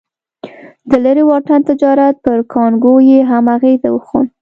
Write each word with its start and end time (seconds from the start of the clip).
د 0.89 0.91
لرې 1.05 1.23
واټن 1.29 1.59
تجارت 1.69 2.15
پر 2.25 2.37
کانګو 2.53 2.95
یې 3.09 3.19
هم 3.29 3.45
اغېز 3.55 3.81
وښند. 3.89 4.29